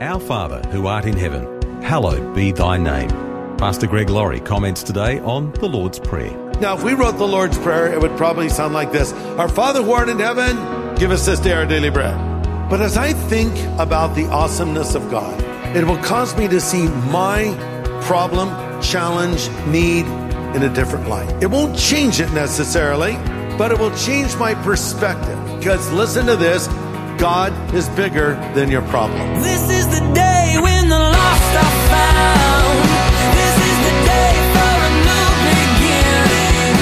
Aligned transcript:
Our 0.00 0.20
Father, 0.20 0.60
who 0.70 0.86
art 0.86 1.06
in 1.06 1.16
heaven, 1.16 1.82
hallowed 1.82 2.32
be 2.32 2.52
thy 2.52 2.76
name. 2.76 3.08
Pastor 3.56 3.88
Greg 3.88 4.08
Laurie 4.08 4.38
comments 4.38 4.84
today 4.84 5.18
on 5.18 5.50
the 5.54 5.66
Lord's 5.66 5.98
Prayer. 5.98 6.30
Now, 6.60 6.76
if 6.76 6.84
we 6.84 6.94
wrote 6.94 7.18
the 7.18 7.26
Lord's 7.26 7.58
Prayer, 7.58 7.92
it 7.92 8.00
would 8.00 8.16
probably 8.16 8.48
sound 8.48 8.74
like 8.74 8.92
this 8.92 9.12
Our 9.12 9.48
Father 9.48 9.82
who 9.82 9.90
art 9.90 10.08
in 10.08 10.20
heaven, 10.20 10.94
give 10.94 11.10
us 11.10 11.26
this 11.26 11.40
day 11.40 11.52
our 11.52 11.66
daily 11.66 11.90
bread. 11.90 12.16
But 12.70 12.80
as 12.80 12.96
I 12.96 13.12
think 13.12 13.52
about 13.80 14.14
the 14.14 14.26
awesomeness 14.26 14.94
of 14.94 15.10
God, 15.10 15.42
it 15.76 15.84
will 15.84 15.98
cause 15.98 16.36
me 16.38 16.46
to 16.46 16.60
see 16.60 16.86
my 17.10 17.52
problem, 18.02 18.50
challenge, 18.80 19.48
need 19.66 20.06
in 20.54 20.62
a 20.62 20.72
different 20.72 21.08
light. 21.08 21.42
It 21.42 21.48
won't 21.48 21.76
change 21.76 22.20
it 22.20 22.30
necessarily, 22.32 23.14
but 23.58 23.72
it 23.72 23.80
will 23.80 23.94
change 23.96 24.36
my 24.36 24.54
perspective. 24.62 25.36
Because 25.58 25.90
listen 25.90 26.26
to 26.26 26.36
this 26.36 26.68
God 27.18 27.52
is 27.74 27.88
bigger 27.90 28.34
than 28.54 28.70
your 28.70 28.82
problem. 28.82 29.42
This 29.42 29.68
is 29.70 29.86
the 29.88 29.98
day 30.14 30.56
when 30.62 30.88
the 30.88 30.98
lost 30.98 31.52
are 31.58 31.74
found. 31.90 32.78
This 33.34 33.56
is 33.58 33.78
the 33.86 33.94
day 34.06 34.32
for 34.54 34.74
a 34.86 34.90
new 35.02 35.30
beginning. 35.50 36.78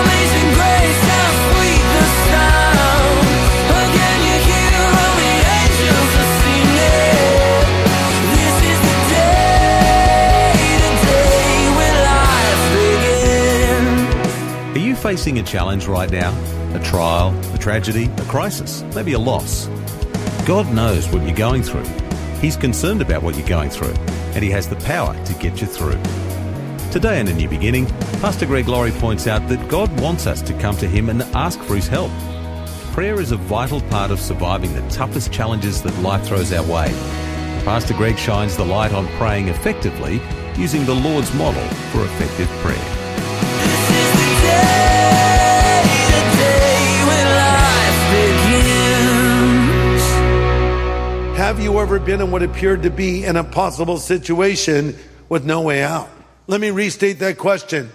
Amazing 0.00 0.48
grace, 0.56 1.00
how 1.12 1.28
sweet 1.52 1.84
the 1.92 2.06
sound. 2.24 3.20
Again, 3.84 4.18
you 4.24 4.36
hear 4.48 4.80
all 4.96 5.12
the 5.20 5.36
angels 5.60 6.12
are 6.24 6.32
singing. 6.40 7.68
This 8.32 8.56
is 8.72 8.78
the 8.88 8.96
day, 9.12 10.56
the 10.84 10.92
day 11.04 11.52
when 11.76 11.94
life 12.08 12.64
begins. 12.80 14.76
Are 14.76 14.84
you 14.88 14.96
facing 14.96 15.38
a 15.38 15.42
challenge 15.42 15.84
right 15.86 16.10
now? 16.10 16.32
A 16.76 16.82
trial, 16.82 17.34
a 17.54 17.58
tragedy, 17.58 18.10
a 18.18 18.24
crisis, 18.24 18.82
maybe 18.94 19.14
a 19.14 19.18
loss? 19.18 19.66
God 20.44 20.70
knows 20.74 21.08
what 21.08 21.22
you're 21.22 21.34
going 21.34 21.62
through. 21.62 21.86
He's 22.42 22.54
concerned 22.54 23.00
about 23.00 23.22
what 23.22 23.34
you're 23.34 23.48
going 23.48 23.70
through, 23.70 23.94
and 24.34 24.44
He 24.44 24.50
has 24.50 24.68
the 24.68 24.76
power 24.76 25.14
to 25.24 25.32
get 25.34 25.62
you 25.62 25.66
through. 25.66 25.98
Today 26.92 27.18
in 27.18 27.28
A 27.28 27.32
New 27.32 27.48
Beginning, 27.48 27.86
Pastor 28.20 28.44
Greg 28.44 28.68
Laurie 28.68 28.90
points 28.90 29.26
out 29.26 29.48
that 29.48 29.70
God 29.70 29.88
wants 30.02 30.26
us 30.26 30.42
to 30.42 30.52
come 30.58 30.76
to 30.76 30.86
Him 30.86 31.08
and 31.08 31.22
ask 31.34 31.58
for 31.60 31.76
His 31.76 31.88
help. 31.88 32.10
Prayer 32.92 33.22
is 33.22 33.32
a 33.32 33.38
vital 33.38 33.80
part 33.80 34.10
of 34.10 34.20
surviving 34.20 34.74
the 34.74 34.86
toughest 34.90 35.32
challenges 35.32 35.80
that 35.80 35.98
life 36.00 36.26
throws 36.26 36.52
our 36.52 36.62
way. 36.70 36.88
Pastor 37.64 37.94
Greg 37.94 38.18
shines 38.18 38.54
the 38.54 38.66
light 38.66 38.92
on 38.92 39.06
praying 39.16 39.48
effectively 39.48 40.20
using 40.58 40.84
the 40.84 40.94
Lord's 40.94 41.32
model 41.32 41.66
for 41.90 42.04
effective 42.04 42.48
prayer. 42.60 43.05
Have 51.56 51.64
you 51.64 51.80
ever 51.80 51.98
been 51.98 52.20
in 52.20 52.30
what 52.30 52.42
appeared 52.42 52.82
to 52.82 52.90
be 52.90 53.24
an 53.24 53.36
impossible 53.36 53.96
situation 53.96 54.94
with 55.30 55.46
no 55.46 55.62
way 55.62 55.82
out? 55.82 56.10
Let 56.46 56.60
me 56.60 56.70
restate 56.70 57.20
that 57.20 57.38
question. 57.38 57.90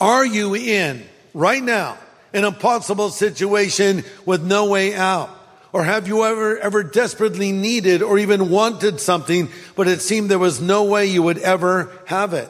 Are 0.00 0.24
you 0.24 0.54
in 0.54 1.02
right 1.34 1.60
now 1.60 1.98
an 2.32 2.44
impossible 2.44 3.10
situation 3.10 4.04
with 4.24 4.40
no 4.40 4.66
way 4.66 4.94
out? 4.94 5.30
Or 5.72 5.82
have 5.82 6.06
you 6.06 6.22
ever, 6.22 6.58
ever 6.58 6.84
desperately 6.84 7.50
needed 7.50 8.02
or 8.04 8.20
even 8.20 8.50
wanted 8.50 9.00
something, 9.00 9.48
but 9.74 9.88
it 9.88 10.00
seemed 10.00 10.30
there 10.30 10.38
was 10.38 10.60
no 10.60 10.84
way 10.84 11.06
you 11.06 11.24
would 11.24 11.38
ever 11.38 11.90
have 12.06 12.34
it? 12.34 12.48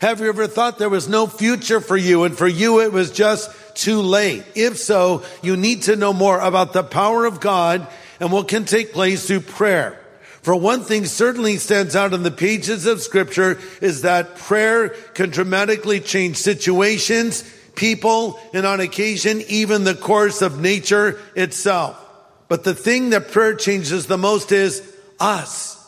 Have 0.00 0.18
you 0.18 0.30
ever 0.30 0.48
thought 0.48 0.80
there 0.80 0.90
was 0.90 1.08
no 1.08 1.28
future 1.28 1.80
for 1.80 1.96
you 1.96 2.24
and 2.24 2.36
for 2.36 2.48
you 2.48 2.80
it 2.80 2.92
was 2.92 3.12
just 3.12 3.52
too 3.76 4.02
late? 4.02 4.42
If 4.56 4.78
so, 4.78 5.22
you 5.42 5.56
need 5.56 5.82
to 5.82 5.94
know 5.94 6.12
more 6.12 6.40
about 6.40 6.72
the 6.72 6.82
power 6.82 7.24
of 7.24 7.38
God 7.38 7.86
and 8.22 8.30
what 8.30 8.46
can 8.46 8.64
take 8.64 8.92
place 8.92 9.26
through 9.26 9.40
prayer. 9.40 9.98
For 10.42 10.54
one 10.54 10.84
thing 10.84 11.06
certainly 11.06 11.56
stands 11.56 11.96
out 11.96 12.12
in 12.12 12.22
the 12.22 12.30
pages 12.30 12.86
of 12.86 13.02
scripture 13.02 13.58
is 13.80 14.02
that 14.02 14.36
prayer 14.36 14.90
can 15.14 15.30
dramatically 15.30 15.98
change 15.98 16.36
situations, 16.36 17.42
people, 17.74 18.38
and 18.54 18.64
on 18.64 18.78
occasion, 18.78 19.42
even 19.48 19.82
the 19.82 19.96
course 19.96 20.40
of 20.40 20.60
nature 20.60 21.18
itself. 21.34 21.98
But 22.46 22.62
the 22.62 22.76
thing 22.76 23.10
that 23.10 23.32
prayer 23.32 23.56
changes 23.56 24.06
the 24.06 24.18
most 24.18 24.52
is 24.52 24.88
us. 25.18 25.84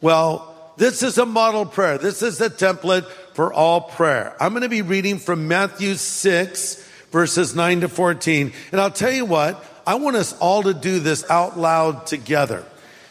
Well, 0.00 0.74
this 0.76 1.04
is 1.04 1.18
a 1.18 1.26
model 1.26 1.66
prayer. 1.66 1.98
This 1.98 2.20
is 2.20 2.40
a 2.40 2.50
template 2.50 3.06
for 3.34 3.52
all 3.52 3.82
prayer. 3.82 4.34
I'm 4.40 4.50
going 4.50 4.62
to 4.62 4.68
be 4.68 4.82
reading 4.82 5.20
from 5.20 5.46
Matthew 5.46 5.94
6, 5.94 6.88
verses 7.12 7.54
9 7.54 7.82
to 7.82 7.88
14. 7.88 8.52
And 8.72 8.80
I'll 8.80 8.90
tell 8.90 9.12
you 9.12 9.24
what, 9.24 9.64
I 9.86 9.94
want 9.96 10.16
us 10.16 10.36
all 10.38 10.62
to 10.64 10.74
do 10.74 10.98
this 11.00 11.28
out 11.30 11.58
loud 11.58 12.06
together. 12.06 12.64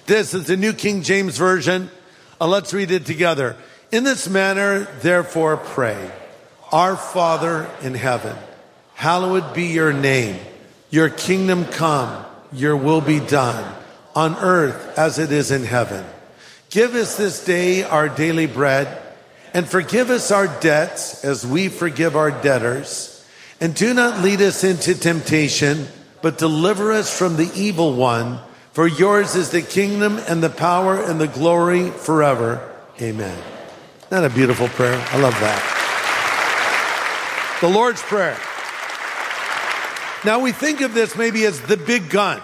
This 0.06 0.34
is 0.34 0.46
the 0.48 0.58
New 0.58 0.74
King 0.74 1.02
James 1.02 1.38
Version. 1.38 1.90
Uh, 2.40 2.48
let's 2.48 2.74
read 2.74 2.92
it 2.92 3.06
together. 3.06 3.56
In 3.92 4.04
this 4.04 4.30
manner, 4.30 4.86
therefore, 5.02 5.58
pray. 5.58 6.12
Our 6.72 6.96
Father 6.96 7.70
in 7.82 7.96
heaven, 7.96 8.36
hallowed 8.94 9.54
be 9.54 9.68
your 9.68 9.92
name. 9.92 10.40
Your 10.92 11.10
kingdom 11.10 11.66
come, 11.66 12.26
your 12.52 12.76
will 12.76 13.02
be 13.02 13.20
done 13.20 13.76
on 14.16 14.36
earth 14.36 14.98
as 14.98 15.20
it 15.20 15.32
is 15.32 15.52
in 15.52 15.64
heaven. 15.64 16.06
Give 16.70 16.94
us 16.96 17.18
this 17.18 17.44
day 17.46 17.84
our 17.84 18.10
daily 18.10 18.46
bread 18.46 19.02
and 19.54 19.68
forgive 19.68 20.10
us 20.10 20.32
our 20.32 20.48
debts 20.60 21.24
as 21.24 21.46
we 21.46 21.70
forgive 21.70 22.16
our 22.16 22.32
debtors. 22.32 23.26
And 23.60 23.76
do 23.76 23.94
not 23.94 24.24
lead 24.24 24.42
us 24.42 24.64
into 24.64 24.94
temptation, 24.94 25.88
but 26.22 26.38
deliver 26.38 26.92
us 26.92 27.16
from 27.16 27.38
the 27.38 27.52
evil 27.56 27.94
one. 27.94 28.40
For 28.72 28.88
yours 28.88 29.36
is 29.36 29.50
the 29.50 29.62
kingdom 29.62 30.20
and 30.28 30.44
the 30.44 30.50
power 30.50 31.02
and 31.02 31.20
the 31.20 31.28
glory 31.28 31.90
forever. 31.90 32.66
Amen. 33.02 33.42
That 34.10 34.24
a 34.24 34.30
beautiful 34.30 34.68
prayer? 34.70 34.96
I 35.12 35.20
love 35.20 35.34
that. 35.40 35.76
The 37.62 37.70
Lord's 37.70 38.02
Prayer. 38.02 38.38
Now 40.26 40.40
we 40.40 40.52
think 40.52 40.82
of 40.82 40.94
this 40.94 41.16
maybe 41.16 41.46
as 41.46 41.62
the 41.62 41.78
big 41.78 42.10
gun. 42.10 42.42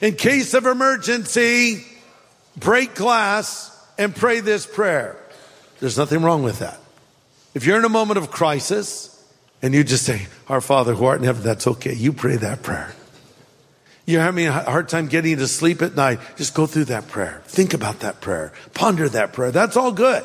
In 0.00 0.14
case 0.14 0.54
of 0.54 0.66
emergency, 0.66 1.84
break 2.56 2.94
glass 2.94 3.70
and 3.98 4.14
pray 4.14 4.40
this 4.40 4.66
prayer. 4.66 5.16
There's 5.80 5.98
nothing 5.98 6.22
wrong 6.22 6.42
with 6.42 6.60
that. 6.60 6.80
If 7.54 7.66
you're 7.66 7.78
in 7.78 7.84
a 7.84 7.88
moment 7.88 8.18
of 8.18 8.30
crisis 8.30 9.11
and 9.62 9.72
you 9.72 9.84
just 9.84 10.04
say, 10.04 10.26
Our 10.48 10.60
Father 10.60 10.94
who 10.94 11.04
art 11.04 11.20
in 11.20 11.24
heaven, 11.24 11.42
that's 11.42 11.66
okay. 11.66 11.94
You 11.94 12.12
pray 12.12 12.36
that 12.36 12.62
prayer. 12.62 12.92
You're 14.04 14.20
having 14.20 14.48
a 14.48 14.52
hard 14.52 14.88
time 14.88 15.06
getting 15.06 15.36
to 15.36 15.46
sleep 15.46 15.80
at 15.80 15.94
night. 15.94 16.18
Just 16.36 16.54
go 16.54 16.66
through 16.66 16.86
that 16.86 17.06
prayer. 17.06 17.40
Think 17.46 17.72
about 17.72 18.00
that 18.00 18.20
prayer. 18.20 18.52
Ponder 18.74 19.08
that 19.08 19.32
prayer. 19.32 19.52
That's 19.52 19.76
all 19.76 19.92
good. 19.92 20.24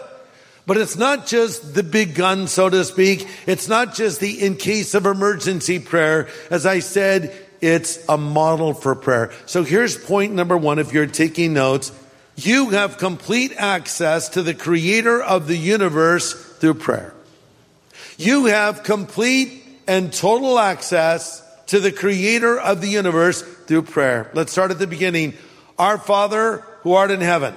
But 0.65 0.77
it's 0.77 0.97
not 0.97 1.27
just 1.27 1.75
the 1.75 1.83
big 1.83 2.15
gun, 2.15 2.47
so 2.47 2.69
to 2.69 2.83
speak. 2.83 3.27
It's 3.45 3.69
not 3.69 3.93
just 3.93 4.19
the 4.19 4.43
in 4.43 4.55
case 4.55 4.95
of 4.95 5.05
emergency 5.05 5.79
prayer. 5.79 6.27
As 6.49 6.65
I 6.65 6.79
said, 6.79 7.33
it's 7.61 8.03
a 8.09 8.17
model 8.17 8.73
for 8.73 8.95
prayer. 8.95 9.31
So 9.45 9.63
here's 9.63 9.95
point 9.95 10.33
number 10.33 10.57
one 10.57 10.79
if 10.79 10.91
you're 10.91 11.05
taking 11.05 11.53
notes. 11.53 11.91
You 12.35 12.71
have 12.71 12.97
complete 12.97 13.53
access 13.55 14.29
to 14.29 14.43
the 14.43 14.53
creator 14.53 15.21
of 15.21 15.47
the 15.47 15.55
universe 15.55 16.33
through 16.33 16.75
prayer. 16.75 17.13
You 18.17 18.45
have 18.45 18.83
complete 18.83 19.63
and 19.87 20.11
total 20.11 20.57
access 20.57 21.43
to 21.67 21.79
the 21.79 21.91
creator 21.91 22.59
of 22.59 22.81
the 22.81 22.87
universe 22.87 23.41
through 23.41 23.83
prayer. 23.83 24.31
Let's 24.33 24.51
start 24.51 24.71
at 24.71 24.79
the 24.79 24.87
beginning. 24.87 25.33
Our 25.77 25.97
Father 25.97 26.63
who 26.81 26.93
art 26.93 27.11
in 27.11 27.21
heaven. 27.21 27.53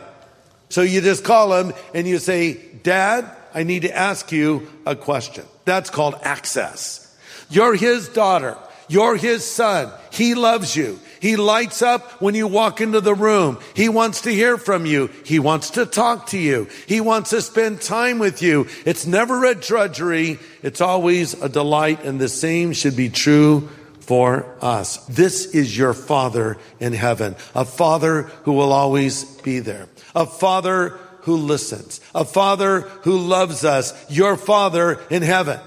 So 0.69 0.83
you 0.83 1.01
just 1.01 1.25
call 1.25 1.55
him 1.55 1.73
and 1.95 2.07
you 2.07 2.19
say, 2.19 2.55
Dad, 2.83 3.31
I 3.55 3.63
need 3.63 3.83
to 3.83 3.97
ask 3.97 4.31
you 4.31 4.71
a 4.87 4.95
question. 4.95 5.45
That's 5.65 5.91
called 5.91 6.15
access. 6.23 7.07
You're 7.49 7.75
his 7.75 8.09
daughter. 8.09 8.57
You're 8.91 9.17
his 9.17 9.45
son. 9.45 9.93
He 10.11 10.35
loves 10.35 10.75
you. 10.75 10.99
He 11.21 11.37
lights 11.37 11.81
up 11.81 12.21
when 12.21 12.35
you 12.35 12.49
walk 12.49 12.81
into 12.81 13.01
the 13.01 13.15
room. 13.15 13.59
He 13.75 13.89
wants 13.89 14.23
to 14.23 14.31
hear 14.31 14.59
from 14.59 14.85
you. 14.85 15.11
He 15.25 15.39
wants 15.39 15.71
to 15.71 15.87
talk 15.87 16.27
to 16.29 16.39
you. 16.39 16.67
He 16.89 17.01
wants 17.01 17.31
to 17.31 17.41
spend 17.41 17.81
time 17.81 18.19
with 18.19 18.43
you. 18.43 18.67
It's 18.85 19.07
never 19.07 19.45
a 19.45 19.55
drudgery. 19.55 20.41
It's 20.63 20.81
always 20.81 21.41
a 21.41 21.49
delight. 21.49 22.05
And 22.05 22.21
the 22.21 22.29
same 22.29 22.73
should 22.73 22.97
be 22.97 23.11
true 23.11 23.69
for 24.01 24.57
us. 24.61 24.97
This 25.07 25.55
is 25.55 25.79
your 25.79 25.95
Father 25.95 26.59
in 26.81 26.93
heaven, 26.93 27.37
a 27.55 27.65
Father 27.65 28.23
who 28.43 28.55
will 28.55 28.73
always 28.73 29.23
be 29.43 29.61
there, 29.61 29.87
a 30.17 30.27
Father 30.27 30.99
who 31.21 31.37
listens, 31.37 32.01
a 32.13 32.25
Father 32.25 32.81
who 33.03 33.19
loves 33.19 33.65
us, 33.65 33.95
your 34.11 34.37
Father 34.37 34.99
in 35.11 35.23
heaven. 35.23 35.61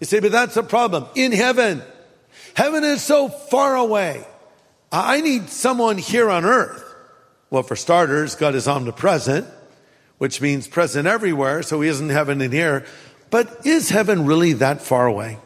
You 0.00 0.06
say, 0.06 0.20
but 0.20 0.32
that's 0.32 0.56
a 0.56 0.62
problem. 0.62 1.04
In 1.14 1.32
heaven, 1.32 1.82
heaven 2.54 2.84
is 2.84 3.02
so 3.02 3.28
far 3.28 3.76
away. 3.76 4.24
I 4.92 5.20
need 5.20 5.50
someone 5.50 5.98
here 5.98 6.30
on 6.30 6.44
earth. 6.44 6.84
Well, 7.50 7.62
for 7.62 7.76
starters, 7.76 8.36
God 8.36 8.54
is 8.54 8.68
omnipresent, 8.68 9.46
which 10.18 10.40
means 10.40 10.68
present 10.68 11.06
everywhere, 11.06 11.62
so 11.62 11.80
he 11.80 11.88
isn't 11.88 12.10
heaven 12.10 12.40
in 12.40 12.52
here. 12.52 12.84
But 13.30 13.66
is 13.66 13.88
heaven 13.88 14.26
really 14.26 14.54
that 14.54 14.82
far 14.82 15.06
away? 15.06 15.38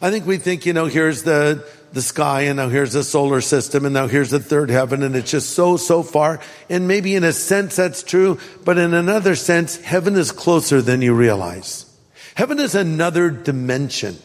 I 0.00 0.10
think 0.10 0.26
we 0.26 0.38
think, 0.38 0.66
you 0.66 0.72
know, 0.72 0.86
here's 0.86 1.22
the, 1.22 1.66
the 1.92 2.02
sky 2.02 2.42
and 2.42 2.56
now 2.56 2.68
here's 2.68 2.92
the 2.92 3.04
solar 3.04 3.40
system 3.40 3.84
and 3.84 3.94
now 3.94 4.06
here's 4.06 4.30
the 4.30 4.40
third 4.40 4.68
heaven 4.68 5.02
and 5.02 5.14
it's 5.14 5.30
just 5.30 5.50
so, 5.50 5.76
so 5.76 6.02
far. 6.02 6.40
And 6.68 6.88
maybe 6.88 7.14
in 7.14 7.24
a 7.24 7.32
sense 7.32 7.76
that's 7.76 8.02
true, 8.02 8.38
but 8.64 8.76
in 8.76 8.92
another 8.92 9.36
sense, 9.36 9.76
heaven 9.76 10.16
is 10.16 10.32
closer 10.32 10.82
than 10.82 11.00
you 11.00 11.14
realize. 11.14 11.86
Heaven 12.34 12.58
is 12.58 12.74
another 12.74 13.30
dimension. 13.30 14.18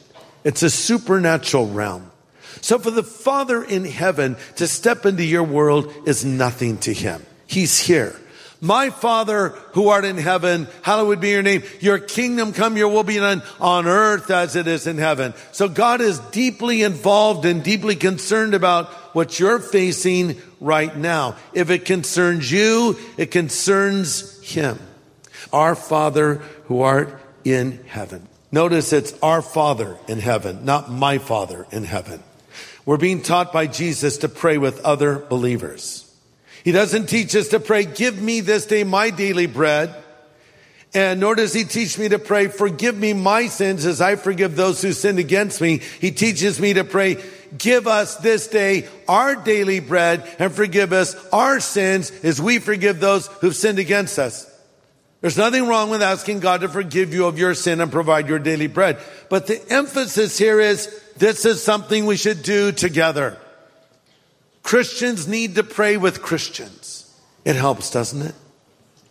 It's 0.43 0.63
a 0.63 0.69
supernatural 0.69 1.67
realm. 1.67 2.11
So 2.61 2.79
for 2.79 2.91
the 2.91 3.03
Father 3.03 3.63
in 3.63 3.85
heaven 3.85 4.35
to 4.55 4.67
step 4.67 5.05
into 5.05 5.23
your 5.23 5.43
world 5.43 5.93
is 6.05 6.25
nothing 6.25 6.77
to 6.79 6.93
him. 6.93 7.25
He's 7.47 7.79
here. 7.79 8.15
My 8.61 8.89
Father 8.89 9.49
who 9.71 9.87
art 9.87 10.03
in 10.03 10.17
heaven, 10.17 10.67
hallowed 10.81 11.21
be 11.21 11.29
your 11.29 11.41
name. 11.41 11.63
Your 11.79 11.97
kingdom 11.97 12.51
come, 12.51 12.75
your 12.75 12.89
will 12.89 13.03
be 13.03 13.15
done 13.15 13.41
on 13.61 13.87
earth 13.87 14.29
as 14.29 14.57
it 14.57 14.67
is 14.67 14.85
in 14.85 14.97
heaven. 14.97 15.33
So 15.53 15.69
God 15.69 16.01
is 16.01 16.19
deeply 16.19 16.83
involved 16.83 17.45
and 17.45 17.63
deeply 17.63 17.95
concerned 17.95 18.53
about 18.53 18.89
what 19.15 19.39
you're 19.39 19.59
facing 19.59 20.41
right 20.59 20.95
now. 20.95 21.37
If 21.53 21.69
it 21.69 21.85
concerns 21.85 22.51
you, 22.51 22.97
it 23.17 23.31
concerns 23.31 24.41
him. 24.41 24.77
Our 25.53 25.75
Father 25.75 26.35
who 26.65 26.81
art 26.81 27.21
in 27.45 27.83
heaven. 27.85 28.27
Notice 28.51 28.93
it's 28.93 29.13
our 29.21 29.41
Father 29.41 29.97
in 30.07 30.19
heaven, 30.19 30.65
not 30.65 30.91
my 30.91 31.19
Father 31.19 31.67
in 31.71 31.83
heaven. 31.83 32.23
We're 32.85 32.97
being 32.97 33.21
taught 33.21 33.53
by 33.53 33.67
Jesus 33.67 34.17
to 34.17 34.29
pray 34.29 34.57
with 34.57 34.81
other 34.81 35.19
believers. 35.19 36.11
He 36.63 36.71
doesn't 36.71 37.07
teach 37.07 37.35
us 37.35 37.49
to 37.49 37.59
pray, 37.59 37.85
give 37.85 38.19
me 38.19 38.39
this 38.39 38.65
day 38.65 38.83
my 38.83 39.11
daily 39.11 39.45
bread. 39.45 39.93
And 40.95 41.19
nor 41.19 41.35
does 41.35 41.53
he 41.53 41.65
teach 41.65 41.99
me 41.99 42.09
to 42.09 42.17
pray, 42.17 42.47
forgive 42.47 42.97
me 42.97 43.13
my 43.13 43.45
sins 43.45 43.85
as 43.85 44.01
I 44.01 44.15
forgive 44.15 44.55
those 44.55 44.81
who 44.81 44.91
sinned 44.93 45.19
against 45.19 45.61
me. 45.61 45.77
He 46.01 46.09
teaches 46.09 46.59
me 46.59 46.73
to 46.73 46.83
pray, 46.83 47.23
give 47.55 47.85
us 47.85 48.15
this 48.15 48.47
day 48.47 48.87
our 49.07 49.35
daily 49.35 49.79
bread 49.79 50.27
and 50.39 50.51
forgive 50.51 50.91
us 50.91 51.15
our 51.31 51.59
sins 51.59 52.11
as 52.23 52.41
we 52.41 52.57
forgive 52.57 52.99
those 52.99 53.27
who've 53.27 53.55
sinned 53.55 53.77
against 53.77 54.17
us. 54.17 54.47
There's 55.21 55.37
nothing 55.37 55.67
wrong 55.67 55.89
with 55.89 56.01
asking 56.01 56.39
God 56.39 56.61
to 56.61 56.69
forgive 56.69 57.13
you 57.13 57.25
of 57.25 57.37
your 57.37 57.53
sin 57.53 57.81
and 57.81 57.91
provide 57.91 58.29
your 58.29 58.39
daily 58.39 58.67
bread. 58.67 58.99
But 59.29 59.47
the 59.47 59.61
emphasis 59.69 60.37
here 60.37 60.59
is 60.59 60.87
this 61.17 61.45
is 61.45 61.61
something 61.61 62.05
we 62.05 62.15
should 62.15 62.41
do 62.41 62.71
together. 62.71 63.37
Christians 64.63 65.27
need 65.27 65.55
to 65.55 65.63
pray 65.63 65.97
with 65.97 66.21
Christians. 66.21 67.13
It 67.43 67.55
helps, 67.55 67.91
doesn't 67.91 68.21
it? 68.21 68.35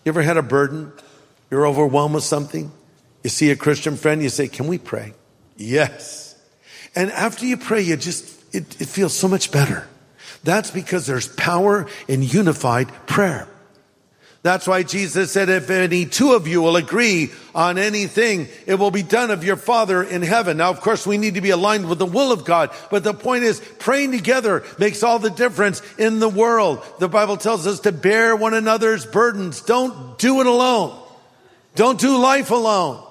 You 0.05 0.11
ever 0.11 0.23
had 0.23 0.37
a 0.39 0.43
burden? 0.43 0.93
You're 1.51 1.67
overwhelmed 1.67 2.15
with 2.15 2.25
something? 2.25 2.73
You 3.23 3.31
see 3.31 3.51
a 3.51 3.57
Christian 3.57 3.97
friend, 3.97 4.23
you 4.23 4.29
say, 4.31 4.49
Can 4.49 4.67
we 4.67 4.79
pray? 4.79 5.13
Yes. 5.57 6.41
And 6.95 7.11
after 7.11 7.45
you 7.45 7.57
pray, 7.57 7.83
you 7.83 7.97
just, 7.97 8.55
it, 8.55 8.81
it 8.81 8.89
feels 8.89 9.15
so 9.15 9.29
much 9.29 9.51
better. 9.51 9.87
That's 10.45 10.71
because 10.71 11.07
there's 11.07 11.29
power 11.29 11.87
in 12.07 12.23
unified 12.23 12.89
prayer. 13.07 13.49
That's 14.49 14.67
why 14.67 14.83
Jesus 14.83 15.31
said, 15.31 15.51
if 15.51 15.69
any 15.69 16.07
two 16.07 16.33
of 16.33 16.49
you 16.49 16.63
will 16.63 16.77
agree 16.77 17.33
on 17.55 17.77
anything, 17.77 18.49
it 18.65 18.77
will 18.77 18.91
be 18.91 19.03
done 19.03 19.31
of 19.31 19.45
your 19.45 19.57
Father 19.57 20.03
in 20.03 20.23
heaven. 20.23 20.57
Now, 20.57 20.71
of 20.71 20.81
course, 20.81 21.07
we 21.07 21.19
need 21.19 21.35
to 21.35 21.43
be 21.43 21.51
aligned 21.51 21.87
with 21.87 21.99
the 21.99 22.07
will 22.07 22.33
of 22.33 22.47
God, 22.47 22.71
but 22.91 23.05
the 23.05 23.13
point 23.13 23.45
is 23.45 23.61
praying 23.79 24.13
together 24.13 24.65
makes 24.79 25.03
all 25.03 25.19
the 25.19 25.29
difference 25.29 25.83
in 25.99 26.19
the 26.19 26.31
world. 26.31 26.83
The 26.99 27.11
Bible 27.11 27.37
tells 27.37 27.67
us 27.67 27.81
to 27.81 27.93
bear 27.93 28.35
one 28.37 28.55
another's 28.55 29.05
burdens. 29.05 29.61
Don't 29.61 30.19
do 30.19 30.41
it 30.41 30.47
alone. 30.47 30.99
Don't 31.75 32.01
do 32.01 32.17
life 32.17 32.51
alone. 32.51 33.05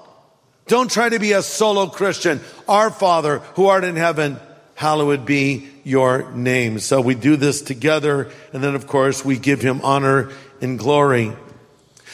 Don't 0.66 0.90
try 0.90 1.08
to 1.08 1.20
be 1.20 1.34
a 1.34 1.44
solo 1.44 1.86
Christian. 1.86 2.42
Our 2.68 2.90
Father 2.90 3.42
who 3.54 3.68
art 3.68 3.84
in 3.84 3.96
heaven, 3.96 4.40
hallowed 4.74 5.24
be 5.24 5.70
your 5.84 6.32
name. 6.32 6.80
So 6.80 7.00
we 7.00 7.14
do 7.14 7.36
this 7.36 7.62
together. 7.62 8.32
And 8.54 8.64
then, 8.64 8.74
of 8.74 8.88
course, 8.88 9.24
we 9.24 9.38
give 9.38 9.62
him 9.62 9.82
honor 9.84 10.32
and 10.62 10.78
glory. 10.78 11.34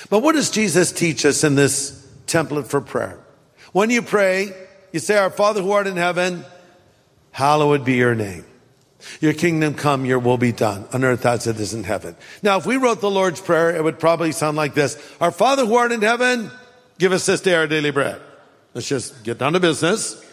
But 0.10 0.20
what 0.20 0.34
does 0.36 0.52
Jesus 0.52 0.92
teach 0.92 1.26
us 1.26 1.44
in 1.44 1.56
this 1.56 2.08
template 2.28 2.68
for 2.68 2.82
prayer? 2.82 3.20
When 3.72 3.90
you 3.90 4.02
pray, 4.02 4.52
you 4.92 5.00
say, 5.00 5.18
Our 5.18 5.30
Father 5.30 5.62
who 5.62 5.72
art 5.72 5.88
in 5.88 5.98
heaven, 5.98 6.46
hallowed 7.32 7.84
be 7.84 7.96
your 7.96 8.16
name. 8.16 8.46
Your 9.20 9.34
kingdom 9.34 9.74
come, 9.74 10.06
your 10.06 10.20
will 10.20 10.38
be 10.38 10.52
done 10.52 10.88
on 10.94 11.04
earth 11.04 11.26
as 11.26 11.48
it 11.48 11.60
is 11.60 11.74
in 11.74 11.84
heaven. 11.84 12.16
Now, 12.42 12.58
if 12.58 12.66
we 12.66 12.78
wrote 12.78 13.02
the 13.02 13.12
Lord's 13.12 13.42
Prayer, 13.42 13.76
it 13.76 13.84
would 13.84 14.00
probably 14.00 14.32
sound 14.32 14.56
like 14.56 14.74
this. 14.74 14.98
Our 15.20 15.32
Father 15.32 15.66
who 15.66 15.76
art 15.76 15.92
in 15.92 16.02
heaven, 16.02 16.50
give 17.00 17.12
us 17.12 17.26
this 17.26 17.42
day 17.42 17.56
our 17.56 17.68
daily 17.68 17.92
bread. 17.92 18.22
Let's 18.74 18.88
just 18.88 19.24
get 19.24 19.38
down 19.38 19.54
to 19.54 19.60
business. 19.60 20.24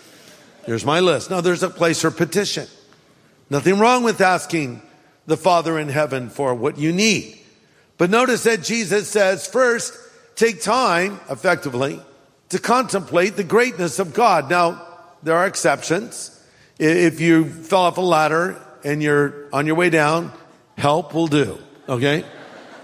Here's 0.66 0.84
my 0.84 1.00
list. 1.00 1.30
Now, 1.30 1.40
there's 1.40 1.62
a 1.62 1.70
place 1.70 2.00
for 2.00 2.10
petition. 2.10 2.68
Nothing 3.48 3.78
wrong 3.78 4.04
with 4.04 4.20
asking 4.20 4.82
the 5.26 5.36
Father 5.36 5.78
in 5.78 5.88
heaven 5.88 6.30
for 6.30 6.54
what 6.54 6.78
you 6.78 6.92
need. 6.92 7.39
But 8.00 8.08
notice 8.08 8.44
that 8.44 8.62
Jesus 8.62 9.10
says, 9.10 9.46
first, 9.46 9.92
take 10.34 10.62
time, 10.62 11.20
effectively, 11.28 12.00
to 12.48 12.58
contemplate 12.58 13.36
the 13.36 13.44
greatness 13.44 13.98
of 13.98 14.14
God. 14.14 14.48
Now, 14.48 14.80
there 15.22 15.36
are 15.36 15.46
exceptions. 15.46 16.34
If 16.78 17.20
you 17.20 17.44
fell 17.44 17.82
off 17.82 17.98
a 17.98 18.00
ladder 18.00 18.56
and 18.82 19.02
you're 19.02 19.34
on 19.52 19.66
your 19.66 19.74
way 19.74 19.90
down, 19.90 20.32
help 20.78 21.12
will 21.12 21.26
do. 21.26 21.58
Okay? 21.90 22.24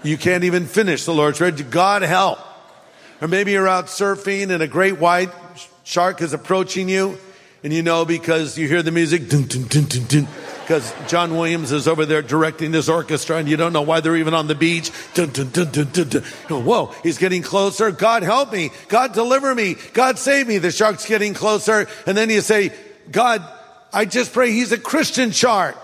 You 0.03 0.19
can't 0.19 0.43
even 0.43 0.67
finish 0.67 1.05
the 1.05 1.15
Lord's 1.15 1.39
Prayer. 1.39 1.49
God 1.51 2.03
help. 2.03 2.37
Or 3.19 3.27
maybe 3.27 3.53
you're 3.53 3.67
out 3.67 3.87
surfing 3.87 4.51
and 4.51 4.61
a 4.61 4.67
great 4.67 4.99
white 4.99 5.31
shark 5.83 6.21
is 6.21 6.33
approaching 6.33 6.89
you 6.89 7.17
and 7.63 7.73
you 7.73 7.81
know 7.81 8.05
because 8.05 8.55
you 8.55 8.67
hear 8.67 8.83
the 8.83 8.91
music, 8.91 9.29
dun, 9.29 9.47
dun, 9.47 9.63
dun, 9.63 10.27
because 10.67 10.93
John 11.07 11.37
Williams 11.37 11.71
is 11.71 11.87
over 11.87 12.05
there 12.05 12.21
directing 12.21 12.71
this 12.71 12.89
orchestra 12.89 13.37
and 13.37 13.47
you 13.47 13.55
don't 13.55 13.71
know 13.71 13.83
why 13.83 14.01
they're 14.01 14.17
even 14.17 14.33
on 14.33 14.47
the 14.47 14.55
beach. 14.55 14.91
Dun, 15.13 15.29
dun, 15.29 15.49
dun. 15.49 16.23
Whoa, 16.49 16.93
he's 17.03 17.17
getting 17.17 17.41
closer. 17.41 17.89
God 17.89 18.21
help 18.21 18.51
me. 18.51 18.71
God 18.89 19.13
deliver 19.13 19.55
me. 19.55 19.77
God 19.93 20.19
save 20.19 20.45
me. 20.45 20.57
The 20.57 20.71
shark's 20.71 21.05
getting 21.05 21.33
closer. 21.33 21.87
And 22.05 22.17
then 22.17 22.29
you 22.29 22.41
say, 22.41 22.73
God, 23.09 23.49
I 23.93 24.03
just 24.03 24.33
pray 24.33 24.51
he's 24.51 24.73
a 24.73 24.77
Christian 24.77 25.31
shark. 25.31 25.77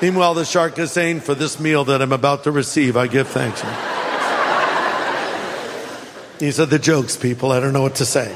Meanwhile, 0.00 0.32
the 0.32 0.46
shark 0.46 0.78
is 0.78 0.90
saying, 0.90 1.20
for 1.20 1.34
this 1.34 1.60
meal 1.60 1.84
that 1.84 2.00
I'm 2.00 2.12
about 2.12 2.44
to 2.44 2.50
receive, 2.50 2.96
I 2.96 3.08
give 3.08 3.28
thanks. 3.28 3.60
These 6.38 6.60
are 6.60 6.66
the 6.66 6.78
jokes, 6.78 7.18
people. 7.18 7.52
I 7.52 7.60
don't 7.60 7.74
know 7.74 7.82
what 7.82 7.96
to 7.96 8.06
say. 8.06 8.34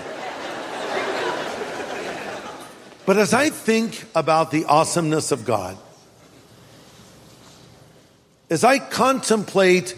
But 3.08 3.16
as 3.16 3.32
I 3.32 3.48
think 3.48 4.04
about 4.14 4.50
the 4.50 4.66
awesomeness 4.66 5.32
of 5.32 5.46
God, 5.46 5.78
as 8.50 8.64
I 8.64 8.78
contemplate 8.78 9.96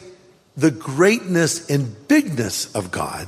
the 0.57 0.71
greatness 0.71 1.69
and 1.69 2.07
bigness 2.07 2.73
of 2.73 2.93
God, 2.93 3.27